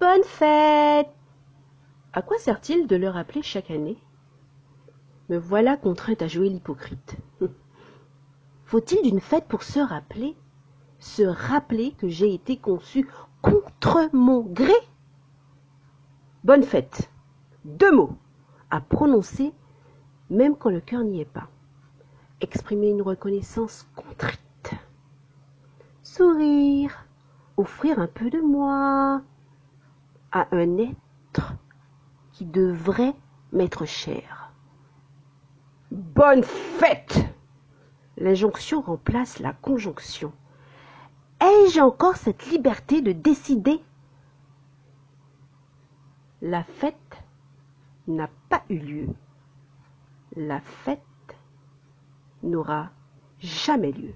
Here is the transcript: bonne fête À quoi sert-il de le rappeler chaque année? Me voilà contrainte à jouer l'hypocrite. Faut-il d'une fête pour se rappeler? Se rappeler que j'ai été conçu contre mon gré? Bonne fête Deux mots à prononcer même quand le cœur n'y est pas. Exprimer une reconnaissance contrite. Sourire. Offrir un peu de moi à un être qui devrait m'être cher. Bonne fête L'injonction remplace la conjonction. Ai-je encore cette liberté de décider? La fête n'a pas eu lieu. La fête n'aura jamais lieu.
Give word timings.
bonne 0.00 0.24
fête 0.24 1.10
À 2.12 2.22
quoi 2.22 2.38
sert-il 2.38 2.86
de 2.86 2.96
le 2.96 3.08
rappeler 3.08 3.42
chaque 3.42 3.70
année? 3.70 3.98
Me 5.28 5.36
voilà 5.36 5.76
contrainte 5.76 6.22
à 6.22 6.28
jouer 6.28 6.48
l'hypocrite. 6.48 7.16
Faut-il 8.64 9.02
d'une 9.02 9.20
fête 9.20 9.46
pour 9.46 9.62
se 9.62 9.80
rappeler? 9.80 10.36
Se 10.98 11.22
rappeler 11.22 11.92
que 11.92 12.08
j'ai 12.08 12.32
été 12.32 12.56
conçu 12.56 13.08
contre 13.42 14.08
mon 14.12 14.40
gré? 14.40 14.72
Bonne 16.44 16.62
fête 16.62 17.10
Deux 17.64 17.92
mots 17.92 18.16
à 18.70 18.80
prononcer 18.80 19.52
même 20.30 20.56
quand 20.56 20.70
le 20.70 20.80
cœur 20.80 21.02
n'y 21.02 21.20
est 21.20 21.24
pas. 21.24 21.48
Exprimer 22.40 22.90
une 22.90 23.02
reconnaissance 23.02 23.86
contrite. 23.96 24.74
Sourire. 26.02 27.06
Offrir 27.56 27.98
un 27.98 28.06
peu 28.06 28.30
de 28.30 28.40
moi 28.40 29.22
à 30.38 30.48
un 30.52 30.78
être 30.78 31.54
qui 32.32 32.44
devrait 32.44 33.14
m'être 33.52 33.86
cher. 33.86 34.52
Bonne 35.90 36.44
fête 36.44 37.18
L'injonction 38.16 38.80
remplace 38.80 39.38
la 39.38 39.52
conjonction. 39.52 40.32
Ai-je 41.40 41.80
encore 41.80 42.16
cette 42.16 42.46
liberté 42.46 43.00
de 43.00 43.12
décider? 43.12 43.80
La 46.42 46.64
fête 46.64 47.22
n'a 48.08 48.28
pas 48.48 48.62
eu 48.68 48.78
lieu. 48.78 49.08
La 50.36 50.60
fête 50.60 51.00
n'aura 52.42 52.90
jamais 53.38 53.92
lieu. 53.92 54.14